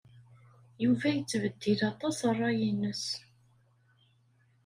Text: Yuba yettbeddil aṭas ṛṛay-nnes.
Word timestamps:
Yuba 0.83 1.07
yettbeddil 1.15 1.79
aṭas 1.91 2.17
ṛṛay-nnes. 2.31 3.05